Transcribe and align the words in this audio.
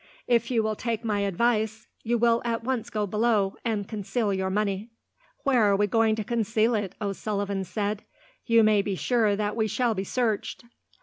"If 0.25 0.49
you 0.49 0.63
will 0.63 0.73
take 0.75 1.05
my 1.05 1.19
advice 1.19 1.85
you 2.01 2.17
will 2.17 2.41
at 2.43 2.63
once 2.63 2.89
go 2.89 3.05
below, 3.05 3.55
and 3.63 3.87
conceal 3.87 4.33
your 4.33 4.49
money." 4.49 4.89
"Where 5.43 5.61
are 5.65 5.75
we 5.75 5.85
going 5.85 6.15
to 6.15 6.23
conceal 6.23 6.73
it?" 6.73 6.95
O'Sullivan 6.99 7.63
said. 7.63 8.03
"You 8.43 8.63
may 8.63 8.81
be 8.81 8.95
sure 8.95 9.35
that 9.35 9.55
we 9.55 9.67
shall 9.67 9.93
be 9.93 10.03
searched." 10.03 10.63